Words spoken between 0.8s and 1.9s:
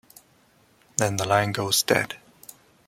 Then the line goes